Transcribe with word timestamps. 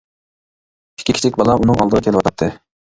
ئىككى 1.01 1.17
كىچىك 1.19 1.39
بالا 1.43 1.59
ئۇنىڭ 1.61 1.81
ئالدىغا 1.87 2.07
كېلىۋاتاتتى. 2.11 2.55